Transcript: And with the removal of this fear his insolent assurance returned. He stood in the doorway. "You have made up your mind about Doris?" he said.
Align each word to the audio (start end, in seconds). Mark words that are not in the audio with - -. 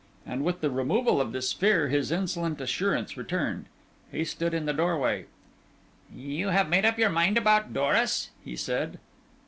And 0.25 0.43
with 0.43 0.61
the 0.61 0.71
removal 0.71 1.21
of 1.21 1.31
this 1.31 1.53
fear 1.53 1.87
his 1.89 2.11
insolent 2.11 2.59
assurance 2.59 3.15
returned. 3.15 3.65
He 4.11 4.25
stood 4.25 4.51
in 4.51 4.65
the 4.65 4.73
doorway. 4.73 5.27
"You 6.11 6.47
have 6.47 6.69
made 6.69 6.85
up 6.87 6.97
your 6.97 7.11
mind 7.11 7.37
about 7.37 7.71
Doris?" 7.71 8.31
he 8.43 8.55
said. 8.55 8.97